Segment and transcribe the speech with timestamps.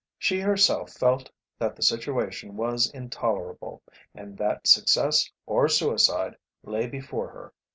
[0.17, 1.29] She herself felt
[1.59, 3.83] that the situation was intolerable,
[4.15, 7.53] and that success or suicide lay before her.